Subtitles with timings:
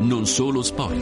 [0.00, 0.94] Non solo sport.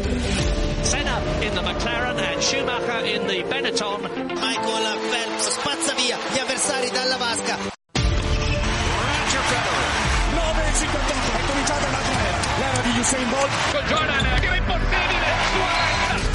[0.80, 4.00] Senna in the McLaren and Schumacher in the Benetton.
[4.00, 7.56] Michael Phelps spazza via gli avversari dalla vasca.
[7.92, 9.94] Roger Federer.
[10.32, 12.38] 9.58, è cominciata un'altra era.
[12.58, 13.50] L'era di Usain Bolt.
[13.72, 15.28] Con Jordan, che è impossibile.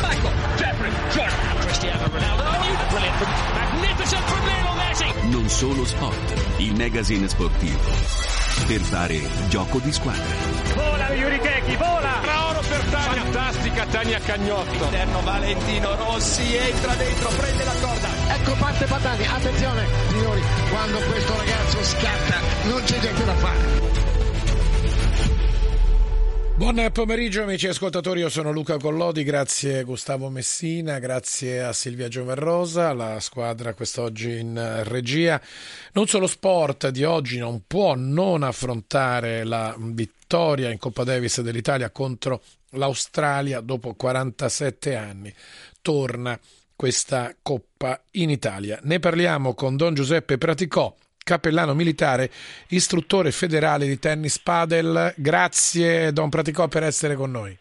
[0.01, 1.57] Michael, Jeffrey, Jordan.
[1.65, 2.43] Cristiano Ronaldo.
[2.89, 5.29] Brilliant from, magnificent from Lionel Messi.
[5.29, 6.33] Non solo sport.
[6.57, 8.29] Il magazine sportivo.
[8.67, 9.19] Per fare
[9.49, 10.35] gioco di squadra.
[10.75, 12.40] Vola Yuri Keki, vola!
[12.71, 13.21] Per Tania.
[13.23, 14.83] Fantastica Tania Cagnotto.
[14.85, 18.07] Interno Valentino Rossi entra dentro, prende la corda.
[18.33, 22.39] Ecco parte Patani, attenzione signori, quando questo ragazzo scatta
[22.69, 23.99] non c'è niente da fare.
[26.55, 32.93] Buon pomeriggio amici ascoltatori, io sono Luca Collodi, grazie Gustavo Messina, grazie a Silvia Gioverrosa,
[32.93, 35.41] la squadra quest'oggi in regia.
[35.93, 41.89] Non solo sport di oggi non può non affrontare la vittoria in Coppa Davis dell'Italia
[41.89, 45.33] contro l'Australia dopo 47 anni.
[45.81, 46.39] Torna
[46.75, 48.79] questa Coppa in Italia.
[48.83, 52.29] Ne parliamo con Don Giuseppe Praticò, cappellano militare,
[52.69, 55.13] istruttore federale di tennis padel.
[55.15, 57.57] Grazie Don Praticò per essere con noi.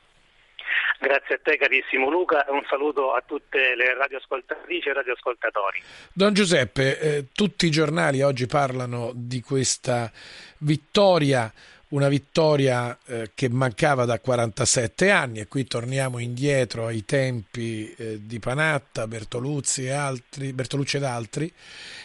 [1.02, 5.80] Grazie a te carissimo Luca e un saluto a tutte le radioascoltatrici e radioascoltatori.
[6.12, 10.12] Don Giuseppe, eh, tutti i giornali oggi parlano di questa
[10.58, 11.50] vittoria,
[11.90, 18.20] una vittoria eh, che mancava da 47 anni e qui torniamo indietro ai tempi eh,
[18.22, 21.52] di Panatta, Bertoluzzi e altri, Bertolucci ed altri,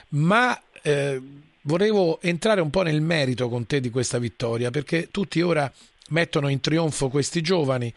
[0.09, 1.21] ma eh,
[1.61, 5.71] volevo entrare un po' nel merito con te di questa vittoria, perché tutti ora
[6.09, 7.93] mettono in trionfo questi giovani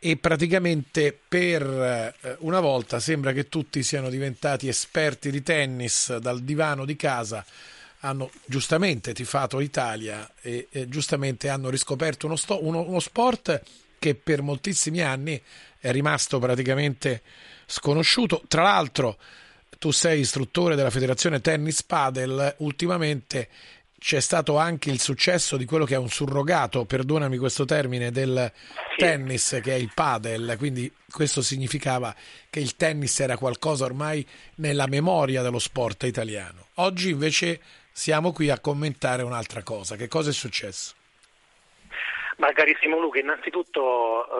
[0.00, 6.40] e praticamente per eh, una volta sembra che tutti siano diventati esperti di tennis dal
[6.40, 7.44] divano di casa,
[8.00, 13.62] hanno giustamente tifato Italia e, e giustamente hanno riscoperto uno, sto, uno, uno sport
[13.98, 15.40] che per moltissimi anni
[15.78, 17.22] è rimasto praticamente
[17.66, 18.42] sconosciuto.
[18.46, 19.18] Tra l'altro,
[19.78, 23.48] tu sei istruttore della Federazione Tennis Padel, ultimamente
[23.98, 28.50] c'è stato anche il successo di quello che è un surrogato, perdonami questo termine, del
[28.96, 32.14] tennis che è il padel, quindi questo significava
[32.48, 34.24] che il tennis era qualcosa ormai
[34.56, 36.66] nella memoria dello sport italiano.
[36.74, 37.60] Oggi invece
[37.98, 39.96] siamo qui a commentare un'altra cosa.
[39.96, 40.94] Che cosa è successo?
[42.36, 43.82] Ma carissimo Luca, innanzitutto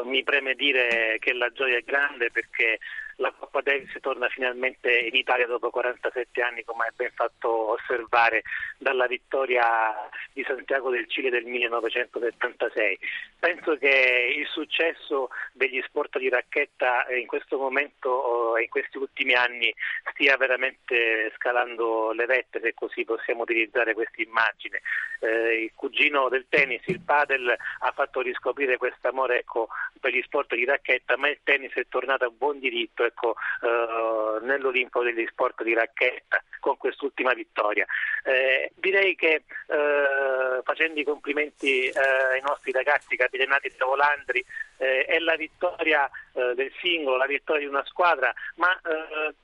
[0.00, 2.78] eh, mi preme dire che la gioia è grande perché
[3.18, 8.42] la Coppa Davis torna finalmente in Italia dopo 47 anni, come hai ben fatto osservare
[8.78, 12.98] dalla vittoria di Santiago del Cile del 1976.
[13.38, 19.34] Penso che il successo degli sport di racchetta in questo momento e in questi ultimi
[19.34, 19.72] anni
[20.12, 24.80] stia veramente scalando le vette, se così possiamo utilizzare questa immagine.
[25.20, 29.68] Eh, il cugino del tennis, il padel, ha fatto riscoprire questo amore ecco,
[29.98, 34.44] per gli sport di racchetta, ma il tennis è tornato a buon diritto ecco, eh,
[34.44, 37.86] nell'Olimpo degli sport di racchetta con quest'ultima vittoria.
[38.24, 41.98] Eh, direi che eh, facendo i complimenti eh,
[42.32, 44.44] ai nostri ragazzi capitanati da Volandri
[44.78, 48.68] eh, è la vittoria eh, del singolo, la vittoria di una squadra, ma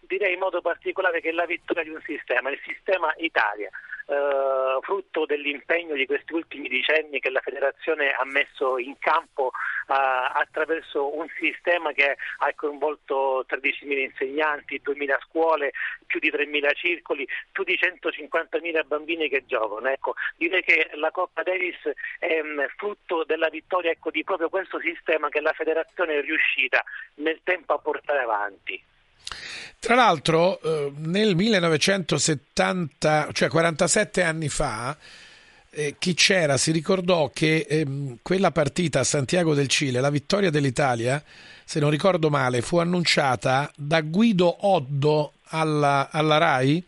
[0.00, 3.70] direi in modo particolare che è la vittoria di un sistema, il sistema Italia.
[4.06, 9.50] Uh, frutto dell'impegno di questi ultimi decenni che la federazione ha messo in campo uh,
[9.86, 15.72] attraverso un sistema che ha coinvolto 13.000 insegnanti, 2.000 scuole,
[16.04, 19.88] più di 3.000 circoli, più di 150.000 bambini che giocano.
[19.88, 21.80] Ecco, direi che la Coppa Davis
[22.18, 26.82] è um, frutto della vittoria ecco, di proprio questo sistema che la federazione è riuscita
[27.16, 28.82] nel tempo a portare avanti.
[29.78, 34.96] Tra l'altro, eh, nel 1970, cioè 47 anni fa,
[35.70, 40.50] eh, chi c'era si ricordò che ehm, quella partita a Santiago del Cile, la vittoria
[40.50, 41.22] dell'Italia,
[41.64, 46.82] se non ricordo male, fu annunciata da Guido Oddo alla, alla RAI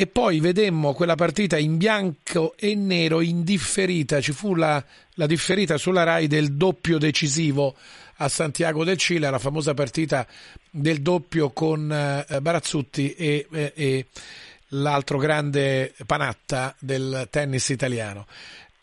[0.00, 4.80] e poi vedemmo quella partita in bianco e nero in differita, ci fu la,
[5.14, 7.74] la differita sulla RAI del doppio decisivo
[8.18, 10.24] a Santiago del Cile, la famosa partita
[10.70, 14.06] del doppio con eh, Barazzutti e, e, e
[14.68, 18.28] l'altro grande Panatta del tennis italiano.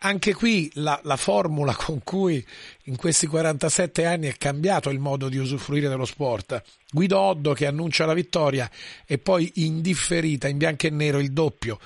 [0.06, 2.46] Anche qui la, la, formula con cui
[2.84, 6.62] in questi 47 anni è cambiato il modo di usufruire dello sport.
[6.92, 8.70] Guido Oddo che annuncia la vittoria
[9.04, 11.80] e poi indifferita in bianco e nero il doppio.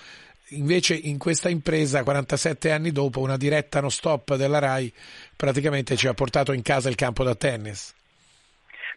[0.50, 4.92] Invece in questa impresa, 47 anni dopo, una diretta no stop della RAI
[5.36, 7.94] praticamente ci ha portato in casa il campo da tennis.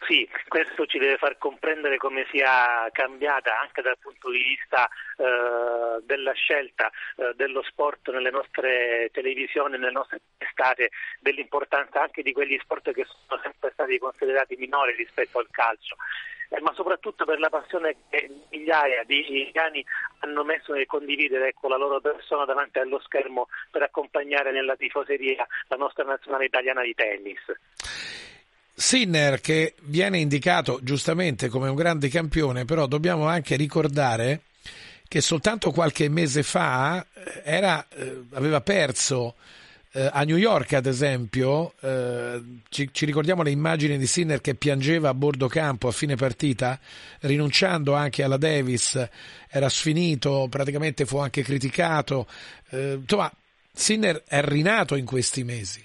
[0.06, 6.02] Sì, questo ci deve far comprendere come sia cambiata anche dal punto di vista eh,
[6.02, 10.90] della scelta eh, dello sport nelle nostre televisioni, nelle nostre testate,
[11.20, 15.96] dell'importanza anche di quegli sport che sono sempre stati considerati minori rispetto al calcio.
[16.48, 19.84] Eh, ma soprattutto per la passione che migliaia di italiani
[20.18, 25.46] hanno messo nel condividere ecco, la loro persona davanti allo schermo per accompagnare nella tifoseria
[25.68, 27.40] la nostra nazionale italiana di tennis.
[28.74, 34.42] Sinner che viene indicato giustamente come un grande campione, però dobbiamo anche ricordare
[35.06, 39.34] che soltanto qualche mese fa eh, era, eh, aveva perso
[39.92, 44.54] eh, a New York, ad esempio, eh, ci, ci, ricordiamo le immagini di Sinner che
[44.54, 46.80] piangeva a bordo campo a fine partita,
[47.20, 49.06] rinunciando anche alla Davis,
[49.50, 52.26] era sfinito, praticamente fu anche criticato.
[52.70, 53.30] Eh, insomma,
[53.70, 55.84] Sinner è rinato in questi mesi.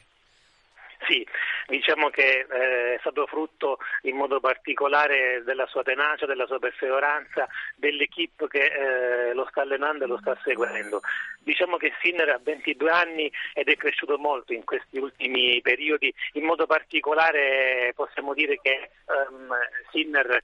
[1.68, 7.46] Diciamo che eh, è stato frutto in modo particolare della sua tenacia, della sua perseveranza,
[7.75, 11.02] dell'equipe che eh, lo sta allenando e lo sta seguendo.
[11.40, 16.46] Diciamo che Sinner ha 22 anni ed è cresciuto molto in questi ultimi periodi, in
[16.46, 19.54] modo particolare possiamo dire che um,
[19.92, 20.42] Sinner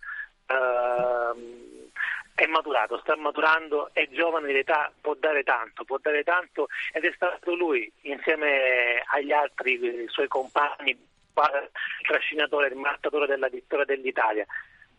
[0.48, 1.72] uh,
[2.36, 7.06] è maturato, sta maturando, è giovane di età, può dare tanto, può dare tanto ed
[7.06, 11.12] è stato lui insieme agli altri suoi compagni
[12.04, 14.46] trascinatore, il mattatore della vittoria dell'Italia.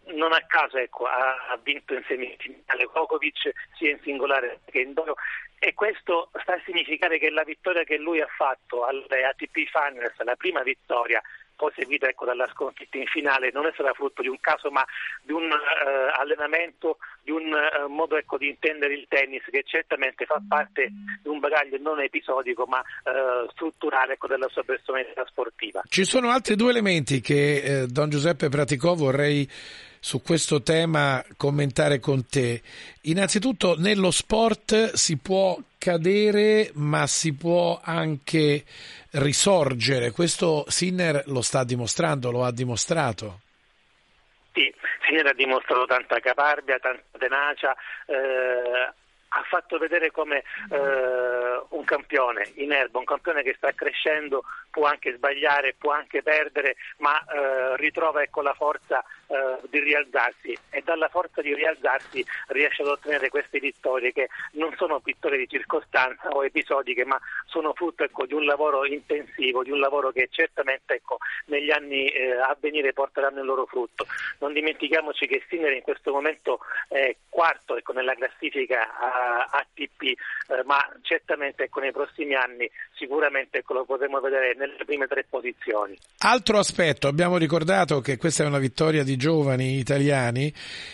[0.07, 4.93] Non a caso ecco, ha, ha, vinto in semifinale Kokovic sia in singolare che in
[4.93, 5.15] doppio
[5.59, 10.13] e questo sta a significare che la vittoria che lui ha fatto alle ATP Finals,
[10.19, 11.23] la prima vittoria
[11.57, 14.85] poi seguita ecco, dalla sconfitta in finale, non è stata frutto di un caso ma
[15.23, 20.25] di un uh, allenamento, di un uh, modo ecco, di intendere il tennis che certamente
[20.27, 20.91] fa parte
[21.23, 25.83] di un bagaglio non episodico ma uh, strutturale ecco, della sua personalità sportiva.
[25.89, 29.49] Ci sono altri due elementi che Don Giuseppe Praticò vorrei
[30.05, 32.61] su questo tema commentare con te.
[33.05, 38.65] Innanzitutto nello sport si può cadere ma si può anche
[39.13, 40.11] risorgere.
[40.11, 43.41] Questo Sinner lo sta dimostrando, lo ha dimostrato.
[44.53, 44.71] Sì,
[45.07, 47.75] Sinner ha dimostrato tanta caparbia, tanta tenacia.
[48.05, 48.93] Eh,
[49.37, 54.87] ha fatto vedere come eh, un campione in erba, un campione che sta crescendo, può
[54.87, 60.83] anche sbagliare, può anche perdere, ma eh, ritrova ecco, la forza eh, di rialzarsi e
[60.85, 66.29] dalla forza di rialzarsi riesce ad ottenere queste vittorie che non sono vittorie di circostanza
[66.29, 70.95] o episodiche, ma sono frutto ecco, di un lavoro intensivo, di un lavoro che certamente
[70.95, 74.07] ecco, negli anni eh, a venire porteranno il loro frutto.
[74.39, 80.79] Non dimentichiamoci che Sinner in questo momento è quarto ecco, nella classifica ATP, eh, ma
[81.03, 85.97] certamente ecco, nei prossimi anni sicuramente ecco, lo potremo vedere nelle prime tre posizioni.
[86.19, 90.53] Altro aspetto, abbiamo ricordato che questa è una vittoria di giovani italiani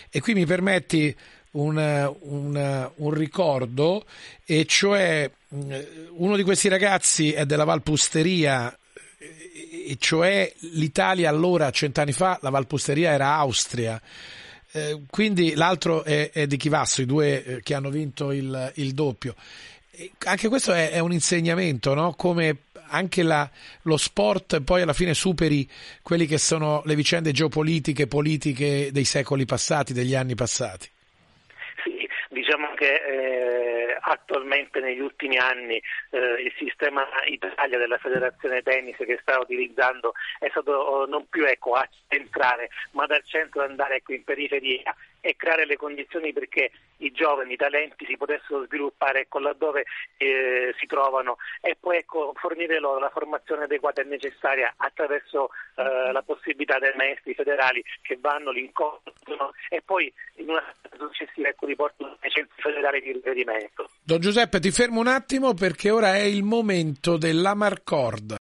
[0.09, 1.15] e qui mi permetti
[1.51, 4.05] un, un, un ricordo
[4.45, 5.71] e cioè mm,
[6.11, 8.73] uno di questi ragazzi è della Valpusteria
[9.19, 14.01] e cioè l'Italia allora cent'anni fa la Valpusteria era Austria
[14.71, 18.93] eh, quindi l'altro è, è, di Chivasso, i due eh, che hanno vinto il, il
[18.93, 19.35] doppio.
[19.91, 22.13] E anche questo è, è un insegnamento, no?
[22.13, 22.57] come
[22.91, 23.49] anche la,
[23.83, 25.69] lo sport poi alla fine superi
[26.01, 30.89] quelle che sono le vicende geopolitiche, politiche dei secoli passati, degli anni passati.
[32.51, 39.19] Diciamo che eh, attualmente negli ultimi anni eh, il sistema Italia della Federazione Tennis che
[39.21, 44.11] sta utilizzando è stato oh, non più ecco, a centrare, ma dal centro andare ecco,
[44.11, 49.39] in periferia e creare le condizioni perché i giovani, i talenti si potessero sviluppare ecco,
[49.39, 49.85] laddove
[50.17, 56.11] eh, si trovano e poi ecco, fornire loro la formazione adeguata e necessaria attraverso eh,
[56.11, 60.63] la possibilità dei maestri federali che vanno, li incontrano e poi in una
[60.97, 63.89] successiva ecco, riportano ai centri federali di riferimento.
[64.03, 68.40] Don Giuseppe ti fermo un attimo perché ora è il momento dell'Amarcord.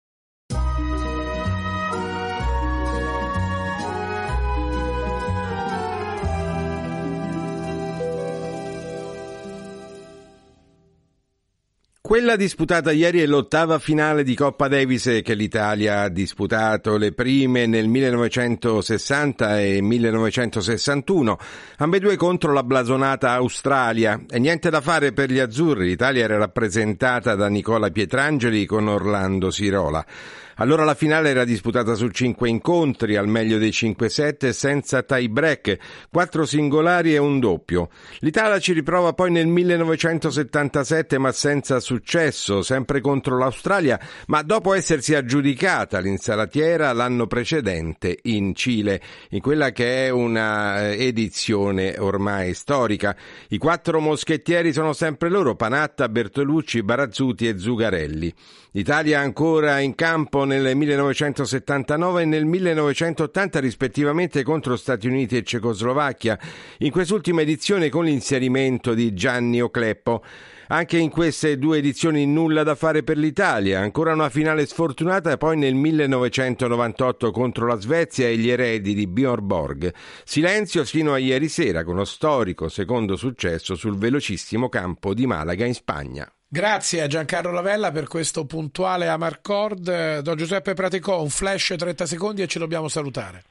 [12.11, 17.67] Quella disputata ieri è l'ottava finale di Coppa Davis che l'Italia ha disputato, le prime
[17.67, 21.37] nel 1960 e 1961,
[21.77, 24.19] ambedue contro la blasonata Australia.
[24.29, 29.49] E niente da fare per gli azzurri, l'Italia era rappresentata da Nicola Pietrangeli con Orlando
[29.49, 30.05] Sirola.
[30.55, 35.77] Allora la finale era disputata su cinque incontri, al meglio dei 5-7, senza tie break,
[36.11, 37.89] quattro singolari e un doppio.
[38.19, 45.15] L'Italia ci riprova poi nel 1977, ma senza successo, sempre contro l'Australia, ma dopo essersi
[45.15, 53.15] aggiudicata l'insalatiera l'anno precedente in Cile, in quella che è una eh, edizione ormai storica.
[53.49, 58.33] I quattro moschettieri sono sempre loro, Panatta, Bertolucci, Barazzuti e Zugarelli.
[58.73, 66.39] L'Italia ancora in campo nel 1979 e nel 1980 rispettivamente contro Stati Uniti e Cecoslovacchia,
[66.77, 70.23] in quest'ultima edizione con l'inserimento di Gianni Ocleppo.
[70.69, 75.57] Anche in queste due edizioni nulla da fare per l'Italia, ancora una finale sfortunata poi
[75.57, 79.93] nel 1998 contro la Svezia e gli eredi di Björn Borg.
[80.23, 85.65] Silenzio fino a ieri sera con lo storico secondo successo sul velocissimo campo di Malaga
[85.65, 86.31] in Spagna.
[86.53, 90.19] Grazie a Giancarlo Lavella per questo puntuale Amarcord.
[90.19, 93.43] Don Giuseppe Praticò, un flash 30 secondi e ci dobbiamo salutare.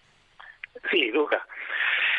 [0.90, 1.42] Sì, Luca.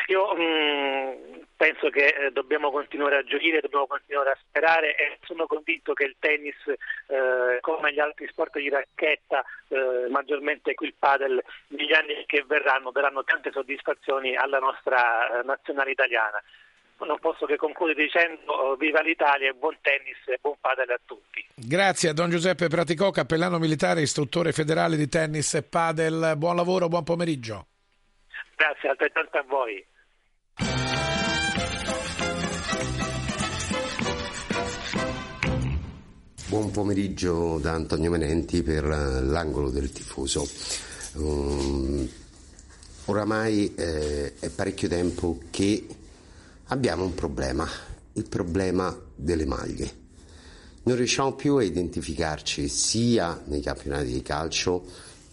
[0.08, 5.46] Io mh, penso che eh, dobbiamo continuare a gioire, dobbiamo continuare a sperare e sono
[5.46, 10.94] convinto che il tennis, eh, come gli altri sport di racchetta, eh, maggiormente qui il
[10.98, 16.42] padel, negli anni che verranno daranno tante soddisfazioni alla nostra eh, nazionale italiana
[17.04, 21.00] non posso che concludere dicendo oh, viva l'Italia e buon tennis e buon padel a
[21.04, 21.44] tutti.
[21.54, 26.34] Grazie a Don Giuseppe Praticò, cappellano militare, istruttore federale di tennis e padel.
[26.36, 27.66] Buon lavoro, buon pomeriggio.
[28.56, 29.84] Grazie, altrettanto a voi.
[36.48, 40.44] Buon pomeriggio da Antonio Menenti per l'angolo del tifoso.
[41.14, 42.06] Um,
[43.06, 45.86] oramai eh, è parecchio tempo che
[46.72, 47.68] abbiamo un problema,
[48.14, 50.00] il problema delle maglie.
[50.84, 54.82] Non riusciamo più a identificarci sia nei campionati di calcio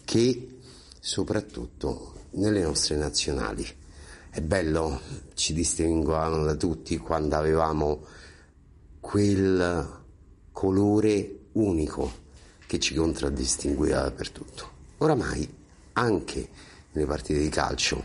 [0.04, 0.58] che
[1.00, 3.66] soprattutto nelle nostre nazionali.
[4.30, 5.00] È bello,
[5.34, 8.06] ci distinguevano da tutti quando avevamo
[9.00, 9.98] quel
[10.52, 12.12] colore unico
[12.68, 14.70] che ci contraddistingueva dappertutto.
[14.98, 15.48] Oramai,
[15.94, 16.50] anche
[16.92, 18.04] nelle partite di calcio,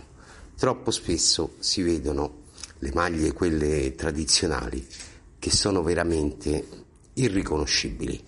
[0.56, 2.42] troppo spesso si vedono
[2.84, 4.86] le maglie, quelle tradizionali,
[5.38, 6.66] che sono veramente
[7.14, 8.22] irriconoscibili.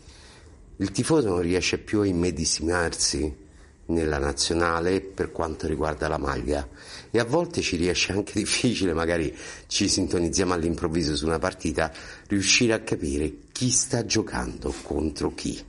[0.78, 3.44] Il tifoso non riesce più a immedesimarsi
[3.88, 6.66] nella nazionale per quanto riguarda la maglia
[7.10, 9.34] e a volte ci riesce anche difficile, magari
[9.66, 11.92] ci sintonizziamo all'improvviso su una partita,
[12.28, 15.62] riuscire a capire chi sta giocando contro chi.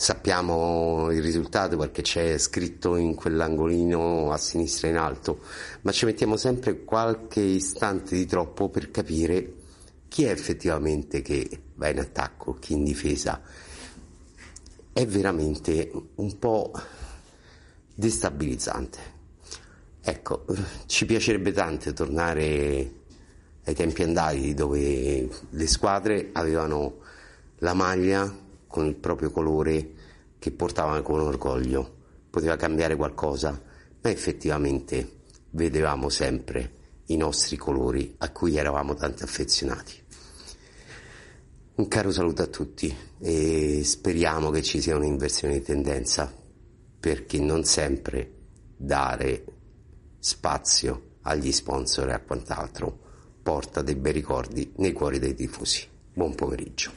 [0.00, 5.40] Sappiamo il risultato perché c'è scritto in quell'angolino a sinistra in alto,
[5.80, 9.54] ma ci mettiamo sempre qualche istante di troppo per capire
[10.06, 13.42] chi è effettivamente che va in attacco, chi in difesa.
[14.92, 16.70] È veramente un po'
[17.92, 18.98] destabilizzante.
[20.00, 20.44] Ecco,
[20.86, 22.92] ci piacerebbe tanto tornare
[23.64, 26.98] ai tempi andati dove le squadre avevano
[27.56, 29.92] la maglia con il proprio colore
[30.38, 31.96] che portavano con orgoglio.
[32.30, 33.60] Poteva cambiare qualcosa,
[34.00, 35.16] ma effettivamente
[35.50, 40.04] vedevamo sempre i nostri colori a cui eravamo tanto affezionati.
[41.76, 46.32] Un caro saluto a tutti e speriamo che ci sia un'inversione di tendenza
[47.00, 48.32] perché non sempre
[48.76, 49.44] dare
[50.18, 53.06] spazio agli sponsor e a quant'altro
[53.42, 55.86] porta dei bei ricordi nei cuori dei tifosi.
[56.12, 56.90] Buon pomeriggio.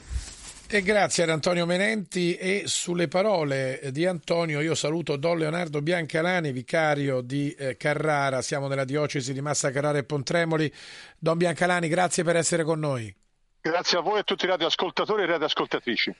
[0.74, 6.54] E grazie ad Antonio Menenti e sulle parole di Antonio io saluto Don Leonardo Biancalani,
[6.54, 10.74] vicario di eh, Carrara, siamo nella diocesi di Massa Carrara e Pontremoli.
[11.20, 13.14] Don Biancalani, grazie per essere con noi.
[13.60, 16.16] Grazie a voi e a tutti i radioascoltatori e radioascoltatrici.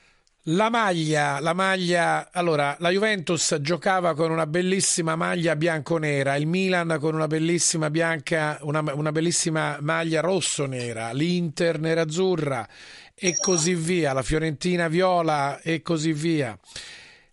[0.46, 6.98] La maglia, la maglia, allora la Juventus giocava con una bellissima maglia bianco-nera, il Milan
[7.00, 12.68] con una bellissima bianca, una, una bellissima maglia rosso-nera, l'Inter nera-azzurra
[13.14, 16.58] e così via, la Fiorentina viola e così via.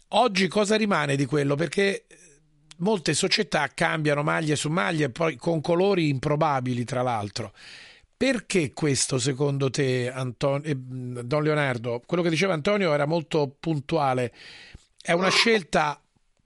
[0.09, 1.55] Oggi cosa rimane di quello?
[1.55, 2.05] Perché
[2.77, 7.53] molte società cambiano maglie su maglie, poi con colori improbabili, tra l'altro.
[8.15, 12.01] Perché questo secondo te, Antonio, eh, Don Leonardo?
[12.05, 14.33] Quello che diceva Antonio era molto puntuale.
[15.01, 16.01] È una scelta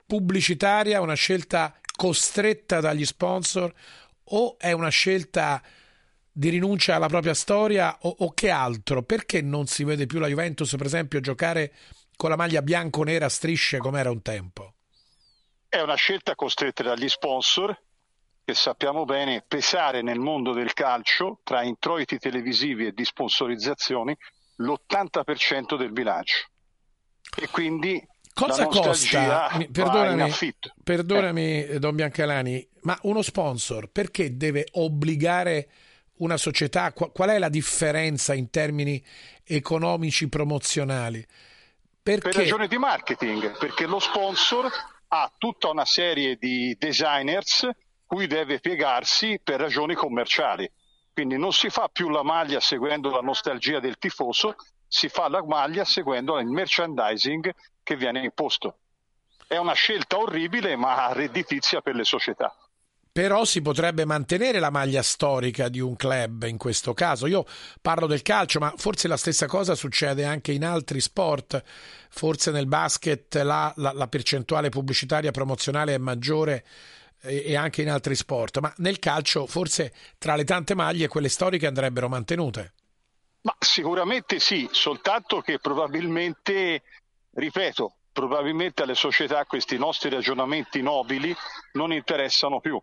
[0.05, 3.73] pubblicitaria, una scelta costretta dagli sponsor
[4.25, 5.61] o è una scelta
[6.33, 9.03] di rinuncia alla propria storia o, o, che altro?
[9.03, 11.73] Perché non si vede più la Juventus, per esempio, giocare
[12.15, 14.73] con la maglia bianco-nera a strisce come era un tempo?
[15.69, 17.79] È una scelta costretta dagli sponsor
[18.43, 24.15] che sappiamo bene pesare nel mondo del calcio tra introiti televisivi e di sponsorizzazioni
[24.57, 26.47] l'80% del bilancio.
[27.39, 29.49] E quindi Cosa costa?
[29.71, 31.79] Perdonami, perdonami eh.
[31.79, 35.69] Don Biancalani, ma uno sponsor perché deve obbligare
[36.23, 36.91] una società?
[36.93, 39.03] Qual è la differenza in termini
[39.43, 41.25] economici promozionali?
[42.01, 42.29] Perché?
[42.29, 44.69] Per ragioni di marketing, perché lo sponsor
[45.07, 47.69] ha tutta una serie di designers
[48.05, 50.69] cui deve piegarsi per ragioni commerciali.
[51.13, 54.55] Quindi non si fa più la maglia seguendo la nostalgia del tifoso,
[54.87, 57.53] si fa la maglia seguendo il merchandising
[57.83, 58.77] che viene imposto.
[59.47, 62.55] È una scelta orribile ma redditizia per le società.
[63.13, 67.27] Però si potrebbe mantenere la maglia storica di un club in questo caso.
[67.27, 67.45] Io
[67.79, 71.61] parlo del calcio, ma forse la stessa cosa succede anche in altri sport.
[72.09, 76.65] Forse nel basket la, la, la percentuale pubblicitaria promozionale è maggiore
[77.21, 78.57] e, e anche in altri sport.
[78.57, 82.73] Ma nel calcio forse tra le tante maglie quelle storiche andrebbero mantenute.
[83.41, 86.81] Ma sicuramente sì, soltanto che probabilmente,
[87.31, 91.31] ripeto, probabilmente alle società questi nostri ragionamenti nobili
[91.73, 92.81] non interessano più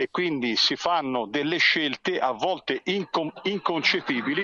[0.00, 4.42] e quindi si fanno delle scelte a volte incon- inconcepibili,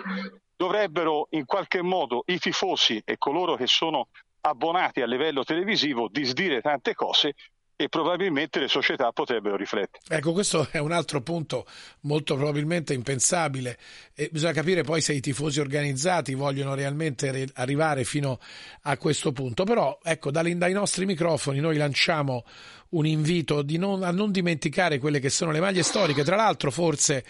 [0.55, 4.09] dovrebbero in qualche modo i tifosi e coloro che sono
[4.43, 7.33] abbonati a livello televisivo disdire tante cose
[7.76, 10.02] e probabilmente le società potrebbero riflettere.
[10.09, 11.66] Ecco, questo è un altro punto
[12.00, 13.78] molto probabilmente impensabile
[14.14, 18.38] e bisogna capire poi se i tifosi organizzati vogliono realmente arrivare fino
[18.83, 19.64] a questo punto.
[19.64, 22.45] Però, ecco, dai, nostri microfoni noi lanciamo
[22.90, 26.25] un invito non, a non dimenticare quelle che sono le maglie storiche.
[26.25, 27.25] Tra l'altro, forse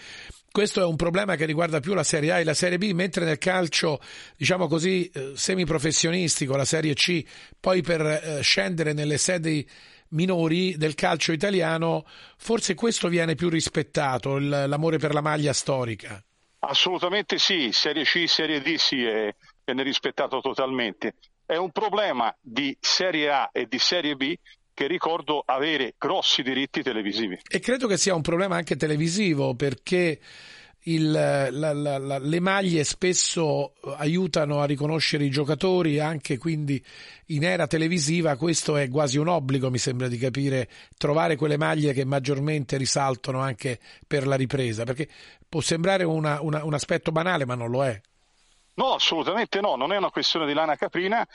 [0.49, 3.25] questo è un problema che riguarda più la Serie A e la Serie B, mentre
[3.25, 3.99] nel calcio,
[4.37, 7.23] diciamo così, eh, semiprofessionistico, la Serie C,
[7.59, 9.67] poi per eh, scendere nelle sedi
[10.09, 12.05] minori del calcio italiano,
[12.37, 16.21] forse questo viene più rispettato, l'amore per la maglia storica.
[16.59, 19.33] Assolutamente sì, Serie C, Serie D sì, è,
[19.63, 21.15] viene rispettato totalmente.
[21.45, 24.35] È un problema di Serie A e di Serie B
[24.73, 27.39] che ricordo avere grossi diritti televisivi.
[27.47, 30.19] E credo che sia un problema anche televisivo perché
[30.87, 36.83] il, la, la, la, le maglie spesso aiutano a riconoscere i giocatori, anche quindi
[37.27, 41.93] in era televisiva questo è quasi un obbligo, mi sembra di capire, trovare quelle maglie
[41.93, 45.09] che maggiormente risaltano anche per la ripresa, perché
[45.47, 47.99] può sembrare una, una, un aspetto banale, ma non lo è.
[48.75, 51.27] No, assolutamente no, non è una questione di lana caprina.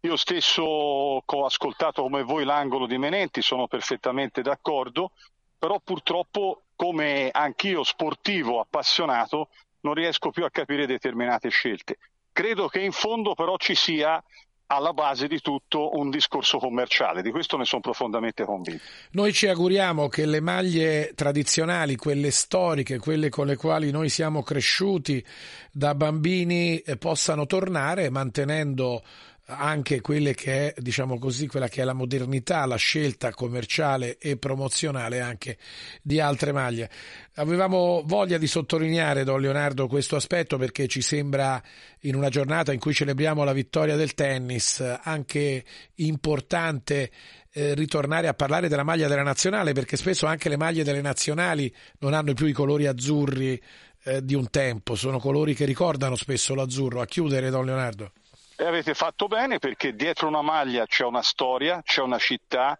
[0.00, 5.12] Io stesso ho ascoltato come voi l'angolo di Menenti, sono perfettamente d'accordo,
[5.58, 11.98] però purtroppo come anch'io sportivo appassionato non riesco più a capire determinate scelte.
[12.32, 14.24] Credo che in fondo però ci sia
[14.68, 18.82] alla base di tutto un discorso commerciale, di questo ne sono profondamente convinto.
[19.10, 24.42] Noi ci auguriamo che le maglie tradizionali, quelle storiche, quelle con le quali noi siamo
[24.42, 25.22] cresciuti
[25.70, 29.02] da bambini, eh, possano tornare mantenendo
[29.50, 34.36] anche quelle che è, diciamo così, quella che è la modernità, la scelta commerciale e
[34.36, 35.58] promozionale anche
[36.02, 36.90] di altre maglie.
[37.34, 41.62] Avevamo voglia di sottolineare, Don Leonardo, questo aspetto perché ci sembra
[42.00, 45.64] in una giornata in cui celebriamo la vittoria del tennis anche
[45.96, 47.10] importante
[47.52, 51.72] eh, ritornare a parlare della maglia della nazionale perché spesso anche le maglie delle nazionali
[51.98, 53.60] non hanno più i colori azzurri
[54.04, 57.00] eh, di un tempo, sono colori che ricordano spesso l'azzurro.
[57.00, 58.12] A chiudere, Don Leonardo.
[58.60, 62.78] E avete fatto bene perché dietro una maglia c'è una storia, c'è una città,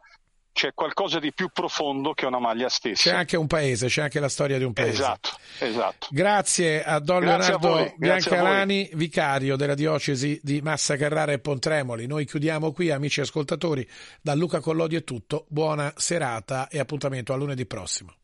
[0.53, 3.09] c'è qualcosa di più profondo che una maglia stessa.
[3.09, 4.91] C'è anche un paese, c'è anche la storia di un paese.
[4.91, 6.09] Esatto, esatto.
[6.11, 12.07] Grazie a Don Grazie Leonardo Biancalani, vicario della diocesi di Massa Carrara e Pontremoli.
[12.07, 13.89] Noi chiudiamo qui, amici ascoltatori.
[14.21, 15.47] Da Luca Collodi è tutto.
[15.49, 18.20] Buona serata e appuntamento a lunedì prossimo.